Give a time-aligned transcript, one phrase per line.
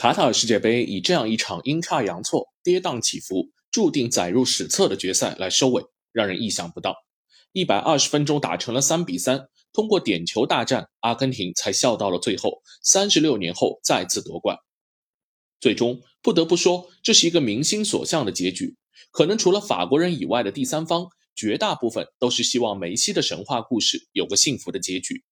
[0.00, 6.96] 卡塔尔世界杯以这样一场阴差阳错、跌宕起伏、注定载入史册的决赛来收尾，让人意想不到。
[7.52, 14.56] 一百二十分钟打成了三比三，通过点球大战，阿根廷才笑到了最后，三十六年后再次夺冠。
[15.60, 18.78] 最终不得不说，这是一个民心所向的结局。
[19.10, 25.24] 可能除了法国人以外的第三方，绝大部分都是希望梅西的神话故事有个幸福的结局。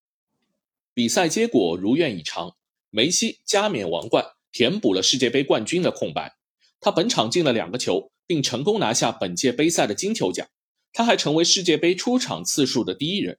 [0.93, 2.55] 比赛结果如愿以偿，
[2.91, 4.27] 梅西加冕王冠。
[4.59, 6.35] 填补了世界杯冠军的空白，
[6.80, 10.49] 他本场进了两个球，并成功拿下本届杯赛的金球奖。
[10.93, 13.39] 他还成为世界杯出场次数的第一人。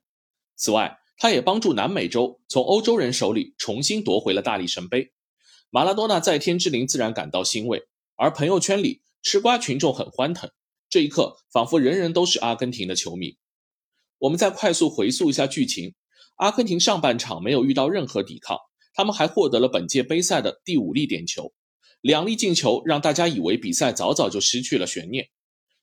[0.56, 5.12] 此外，他也帮助南美洲从欧洲人手里重新夺回了大力神杯。
[5.68, 7.82] 马拉多纳在天之灵自然感到欣慰，
[8.16, 10.50] 而朋友圈里吃瓜群众很欢腾。
[10.88, 13.36] 这一刻，仿佛人人都是阿根廷的球迷。
[14.20, 15.92] 我们再快速回溯一下剧情：
[16.36, 18.56] 阿根廷上半场没有遇到任何抵抗。
[19.00, 21.54] 他们还获得了本届杯赛的第五粒点球，
[22.02, 25.30] 两粒进球让大家以为比赛早早就失去了悬念。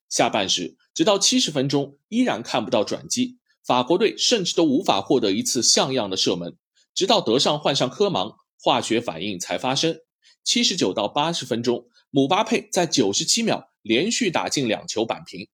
[0.08, 6.56] 下半时，直到七十分钟依然看不到转机，法国队甚至都无法获得一次像样的射门，
[6.94, 9.98] 直到德尚换上科芒，化学反应才发生。
[10.44, 15.48] 七十九到八十分钟，姆巴佩在九十七秒连续打进两球扳平。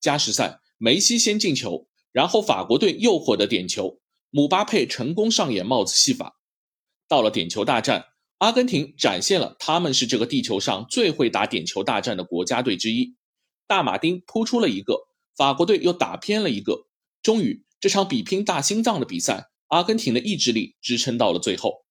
[0.00, 6.38] 加时赛，梅西先进球，然后法国队又获得点球，姆巴佩成功上演帽子戏法。
[7.10, 8.04] 到了点球大战，
[8.38, 13.16] 阿根廷展现了他们是这个地球上最会打点球大战的国家队之一。
[13.66, 16.86] 大马丁扑出了一个，法国队又打偏了一个。
[17.20, 21.84] 终于，这场比拼大心脏的比赛，阿根廷的意志力支撑到了最后。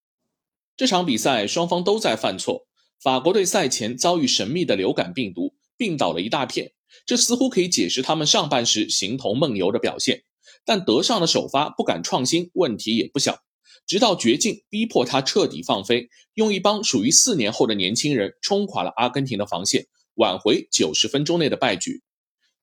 [0.78, 2.68] 这场比赛双方都在犯错。
[3.04, 6.72] 法国队赛前遭遇神秘的流感病毒，病倒了一大片，
[7.06, 10.24] 这似乎可以解释他们上半时形同梦游的表现。
[10.64, 13.44] 但德尚的首发不敢创新，问题也不小。
[13.86, 22.02] 直到绝境逼迫他彻底放飞，用一帮属于四年后的年轻人冲垮了阿根廷的防线，挽回九十分钟内的败局。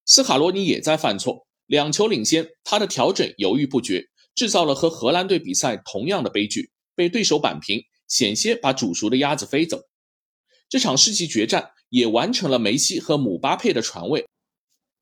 [0.04, 9.82] 斯卡罗尼也在犯错，两球领先，他的调整犹豫不决，制造了和荷兰队比赛同样的悲剧，被对手扳平，险些把煮熟的鸭子飞走。
[10.68, 14.26] 这场世纪决战也完成了梅西和姆巴佩的传位，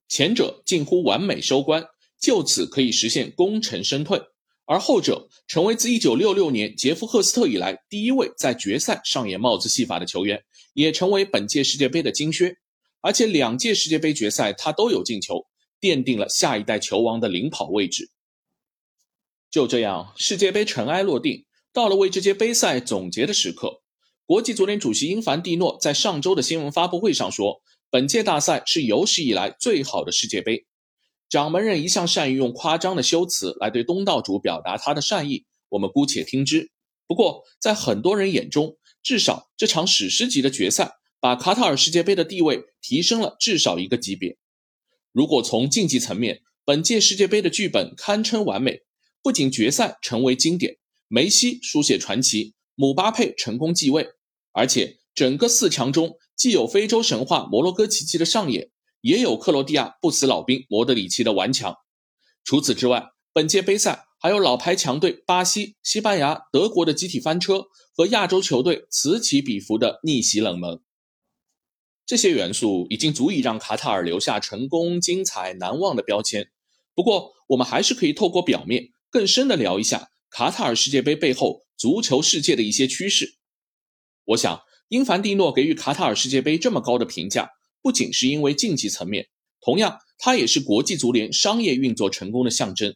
[0.07, 1.85] 前者近乎完美收官，
[2.19, 4.21] 就此可以实现功成身退。
[4.65, 10.43] 而后者成为自1966年杰夫·赫斯特以来第一位在决赛上演帽子戏法的球员，
[10.73, 12.57] 也成为本届世界杯的金靴。
[13.01, 15.45] 而且两届世界杯决赛他都有进球，
[15.79, 18.09] 奠定了下一代球王的领跑位置。
[19.51, 23.83] 就这样，世界杯尘埃落定，到了为这届杯赛总结的时刻。
[24.25, 27.61] 国际足联主席英凡蒂诺在上周的新闻发布会上说
[27.91, 30.65] ：“本届大赛是有史以来最好的世界杯。”
[31.29, 36.71] 掌门人一向善于用夸张的修辞来对东道主表达他的善意，我们姑且听之。
[37.07, 44.37] 不过，在很多人眼中，至少这场史诗级的决赛把卡塔尔世界杯的地位提升了至少一个级别。
[45.11, 48.81] 如果从竞技层面，本届世界杯的剧本堪称完美，
[49.21, 50.77] 不仅决赛成为经典，
[51.07, 54.07] 梅西书写传奇，姆巴佩成功继位，
[54.51, 58.69] 而且整个四强中既有非洲神话摩洛哥奇迹的上演。
[59.05, 61.75] 也有克罗地亚不死老兵莫德里奇的顽强。
[62.43, 70.81] 除此之外，本届杯赛还有老牌强队巴西、西班牙、德国的集体翻车和亚洲球队此起彼伏的逆袭冷门。
[72.03, 76.49] 这些元素已经足以让卡塔尔留下成功、精彩、难忘的标签。
[76.95, 83.35] 不过，我们还是可以透过表面更深的聊一下卡塔尔世界杯背后足球世界的一些趋势。
[84.23, 87.51] 我想，英凡蒂诺给予卡塔尔世界杯这么高的评价。
[87.85, 89.27] 不仅是因为竞技层面，
[89.61, 92.95] 同样，它也是国际足联商业运作成功的象征。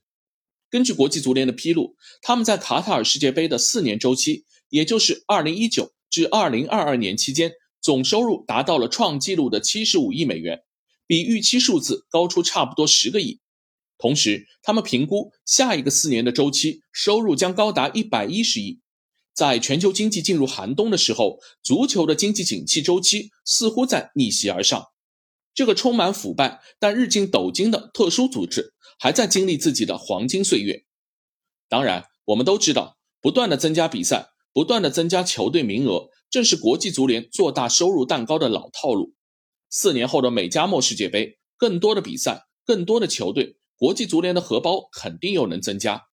[0.71, 10.63] 根据国际足联的披露，他们在卡塔尔世界杯的四年周期，也就是2019至2022年期间，总收入达到了创纪录的75亿美元，
[11.05, 13.39] 比预期数字高出差不多十个亿。
[13.99, 18.79] 同时，他们评估下一个四年的周期收入将高达110亿。
[19.39, 24.87] 在全球经济进入寒冬的时候，足球的经济景气周期似乎在逆袭而上。
[25.53, 30.83] 这个充满腐败但日进斗金的特殊组织，还在经历自己的黄金岁月。
[31.69, 39.13] 当然，我们都知道，不断的增加比赛，不断的增加球队名额，正是国际足联做大收入蛋糕的老套路。
[39.69, 46.07] 四年后的美加墨世界杯，更多的比赛，更多的球队，国际足联的荷包肯定又能增加。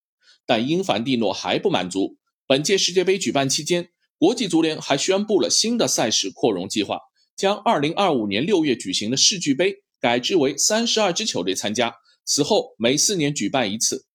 [0.47, 2.19] 但英凡蒂诺还不满足。
[2.49, 3.89] 本届世界杯举办期间，
[4.19, 7.01] 国际足联还宣布了新的赛事扩容计划，
[7.35, 14.07] 将2025年6月举行的世俱杯改制为32支球队参加，此后每四年举办一次。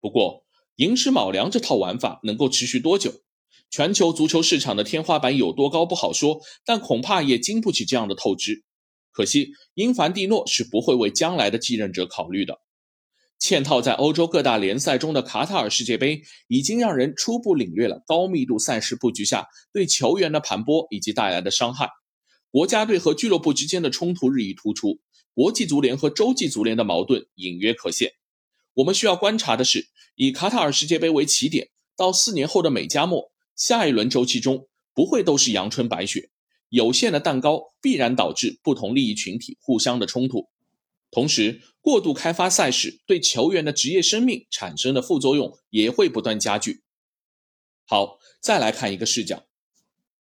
[0.00, 0.44] 不过，
[0.74, 3.22] 寅吃卯粮这套玩法能够持续多久？
[3.70, 8.64] 全球足球市场的天花板有多高不好说，但恐怕也经不起这样的透支。
[9.12, 12.60] 可惜，英凡蒂诺是不会为将来的继任者考虑的。
[13.40, 21.88] 嵌套在欧洲各大联赛中的卡塔尔世界杯，已经让人初步领略了高密度赛事布局下对球员的盘剥以及带来的伤害。
[22.50, 25.00] 国家队和俱乐部之间的冲突日益突出，
[25.32, 28.12] 国际足联和洲际足联的矛盾隐约可现。
[28.74, 36.28] 我们需要观察的是，以卡塔尔世界杯为起点，到四年后的美加墨下一轮周期中，不会都是阳春白雪。
[36.68, 40.46] 有限的蛋糕必然导致不同利益群体互相的冲突。
[41.10, 46.82] 同时，过度开发赛事对球员的职业生命产生的副作用也会不断加剧。
[47.86, 49.46] 好，再来看一个视角。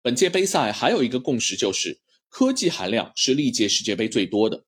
[0.02, 2.00] 本届杯赛还有一个共识，就是
[2.30, 4.66] 科技含量是历届世界杯最多的，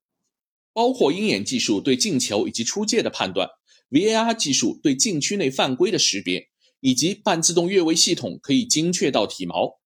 [0.74, 3.50] 包括鹰眼技术对进球以及出界的判断
[3.89, 6.50] ，VAR 技术对禁区内犯规的识别，
[6.81, 9.80] 以及半自动越位系统可以精确到体毛。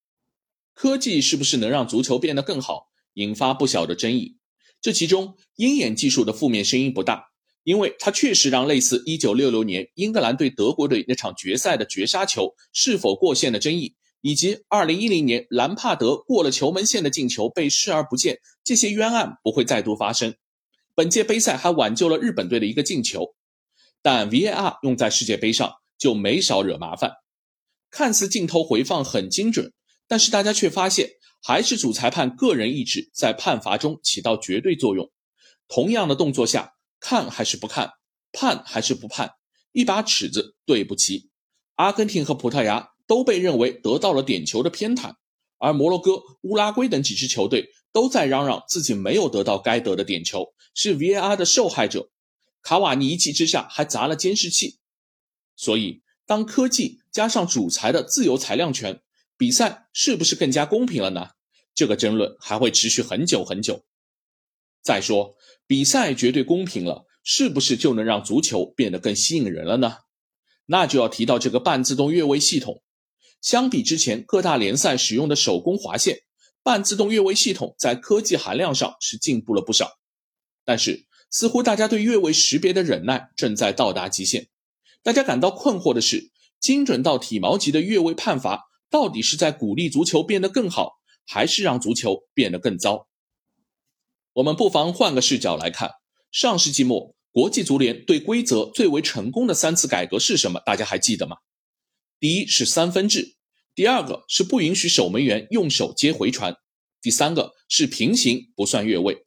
[0.73, 4.38] 科技是不是能让足球变得更好，引发不小的争议。
[4.81, 7.25] 这其中，鹰眼技术的负面声音不大，
[7.63, 20.35] 因为它确实让类似1966年英格兰对德国队那场决赛的绝杀球是否过线的争议，以及2010年兰帕德过了球门线的进球被视而不见这些冤案不会再度发生。
[20.95, 23.35] 本届杯赛还挽救了日本队的一个进球，
[24.01, 27.11] 但 VAR 用在世界杯上就没少惹麻烦。
[27.91, 29.73] 看似镜头回放很精准，
[30.07, 31.09] 但是大家却发现。
[31.41, 35.11] 还是主裁判个人意志在判罚中起到绝对作用。
[35.67, 37.93] 同样的动作下，看还是不看，
[38.31, 39.33] 判还是不判，
[39.71, 41.29] 一把尺子对不齐。
[41.75, 45.15] 阿根廷和葡萄牙都被认为得到了点球的偏袒，
[45.57, 52.09] 而摩洛哥、乌拉圭等几支球队都在嚷嚷自己没有得到该得的点球，是 VAR 的受害者。
[52.61, 54.79] 卡瓦尼一气之下还砸了监视器。
[55.55, 59.01] 所以，当科技加上主裁的自由裁量权。
[59.39, 61.29] 比赛是不是更加公平了呢？
[61.73, 63.85] 这个争论还会持续很久很久。
[64.83, 69.99] 再说，比赛绝对公平了，是不是就能让足球变得更吸引人了呢？
[70.65, 72.83] 那就要提到这个半自动越位系统。
[73.41, 76.19] 相比之前各大联赛使用的手工划线，
[76.61, 79.99] 半自动越位系统在科技含量上是进步了不少。
[80.65, 84.49] 但是，似乎大家对越位识别的忍耐正在到达极限。
[85.01, 88.65] 大家感到困惑的是，精准到体毛级的越位判罚。
[88.89, 90.93] 到底是在鼓励足球变得更好，
[91.27, 93.07] 还是让足球变得更糟？
[94.33, 95.91] 我们不妨换个视角来看，
[96.31, 100.59] 上世纪末国际足联对规则最为成功的三次改革是什么？
[100.65, 101.37] 大家还记得吗？
[102.19, 103.35] 第一是三分制，
[103.75, 106.55] 第二个是不允许守门员用手接回传，
[106.99, 109.25] 第三个是平行不算越位。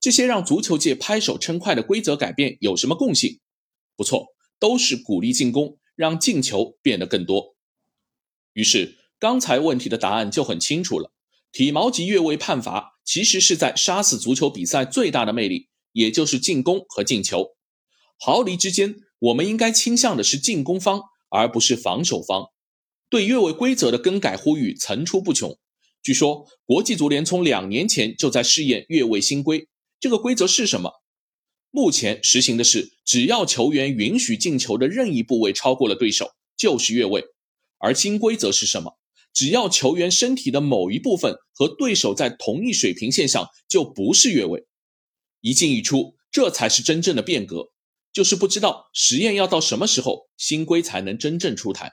[0.00, 3.40] 这些让足球界拍手称快的规则改变有什么共性？
[3.94, 4.28] 不错，
[4.58, 7.54] 都是鼓励进攻，让进球变得更多。
[8.54, 9.00] 于是。
[9.22, 11.12] 刚才问题的答案就很清楚了，
[11.52, 17.50] 体毛级越位判罚其实是在杀死足球比赛最大的魅力，也就是进攻和进球。
[18.18, 22.46] 毫厘之间，我们应该倾向的是进攻方，而不是防守方。
[23.08, 25.56] 对越位规则的更改呼吁层出不穷。
[26.02, 29.68] 据说国际足联从两年前就在试验越位新规，
[30.00, 30.94] 这个规则是什么？
[31.70, 37.24] 目前实行的是，只要球员允许进球的任意部位超过了对手，就是越位。
[37.78, 38.98] 而新规则是什么？
[39.32, 44.66] 只要球员身体的某一部分和对手在同一水平线上，就不是越位。
[45.40, 47.72] 一进一出，这才是真正的变革。
[48.12, 51.92] 就是不知道实验要到什么时候，新规才能真正出台。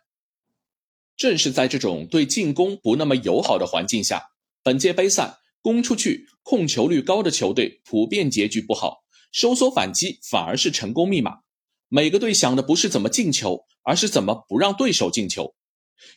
[1.15, 4.24] 正是在这种对进攻不那么友好的环境下，
[4.62, 8.98] 本届杯赛攻出去、控球率高的球队普遍结局不好，
[9.31, 11.39] 收缩反击反而是成功密码。
[11.88, 15.55] 每个队想的不是怎么进球，而是怎么不让对手进球。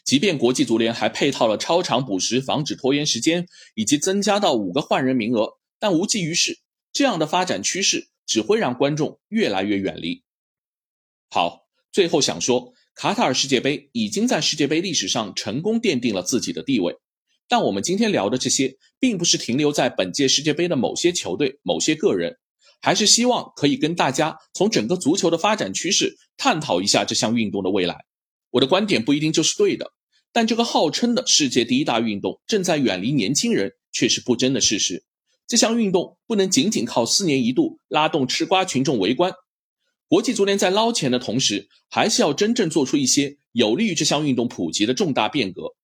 [0.05, 6.59] 即便国际足联还配套了超长补时，防止拖延时间，以及增加到五个换人名额，但无济于事。
[6.93, 10.23] 这样的发展趋势只会让观众越来越远离。
[11.31, 16.95] 好，最后想说，卡塔尔世界杯已经在世界杯历史上成功奠定了自己的地位。
[17.49, 22.39] 但我们今天聊的这些，并不是停留在本届世界杯的某些球队、某些个人，
[22.81, 28.05] 还是希望可以跟大家从整个足球的发展趋势探讨一下这项运动的未来。
[28.53, 29.93] 我的观点不一定就是对的，
[30.33, 35.05] 但这个号称的世界第一大运动正在远离年轻人，却是不争的事实。
[35.49, 39.33] 这项运动不能仅仅靠四年一度拉动吃瓜群众围观，
[40.07, 45.75] 国际足联在捞钱的同时，还是要真正做出一些有利于这项运动普及的重大变革。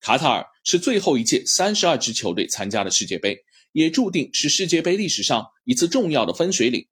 [0.00, 3.38] 卡塔尔是最后一届三十二支球队参加的世界杯，
[3.72, 6.86] 也注定是世界杯历史上一次重要的分水岭。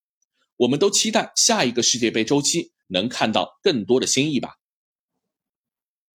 [0.57, 4.58] 我们都期待下一个世界杯周期能看到更多的新意吧。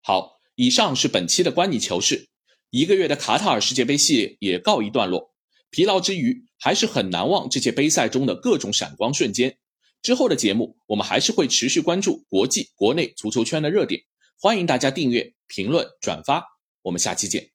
[0.06, 2.28] 好，以上是本期的观你球事，
[2.72, 5.34] 一个月的卡塔尔世界杯系列也告一段落。
[5.70, 9.58] 疲劳之余，还是很难忘这届杯赛中的各种闪光瞬间。
[10.02, 14.02] 之后的节目，我们还是会持续关注国际、国内足球圈的热点，
[14.38, 16.44] 欢迎大家订阅、评论、转发。
[16.82, 17.53] 我们下期见。